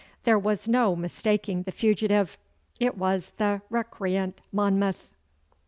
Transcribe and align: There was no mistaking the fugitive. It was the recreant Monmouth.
There 0.23 0.39
was 0.39 0.67
no 0.67 0.95
mistaking 0.95 1.61
the 1.61 1.71
fugitive. 1.71 2.39
It 2.79 2.97
was 2.97 3.33
the 3.37 3.61
recreant 3.69 4.41
Monmouth. 4.51 5.13